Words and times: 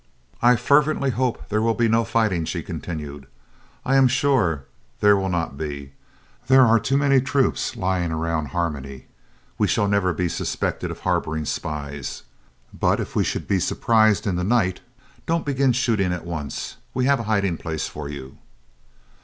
"I 0.41 0.55
fervently 0.55 1.11
hope 1.11 1.47
there 1.49 1.61
will 1.61 1.75
be 1.75 1.87
no 1.87 2.03
fighting," 2.03 2.43
she 2.45 2.63
continued. 2.63 3.27
"I 3.85 3.97
am 3.97 4.07
sure 4.07 4.63
there 4.99 5.15
will 5.15 5.29
not 5.29 5.59
be. 5.59 5.91
There 6.47 6.65
are 6.65 6.79
too 6.79 6.97
many 6.97 7.21
troops 7.21 7.75
lying 7.75 8.11
around 8.11 8.47
Harmony, 8.47 9.05
we 9.59 9.67
shall 9.67 9.87
never 9.87 10.11
be 10.11 10.27
suspected 10.27 10.89
of 10.89 11.01
harbouring 11.01 11.45
spies; 11.45 12.23
but 12.73 12.99
if 12.99 13.15
we 13.15 13.23
should 13.23 13.47
be 13.47 13.59
surprised 13.59 14.25
in 14.25 14.37
the 14.37 14.43
night, 14.43 14.79
don't 15.27 15.45
begin 15.45 15.71
shooting 15.71 16.11
at 16.11 16.25
once. 16.25 16.77
We 16.95 17.05
have 17.05 17.19
a 17.19 17.23
hiding 17.29 17.57
place 17.57 17.85
for 17.87 18.09
you." 18.09 18.39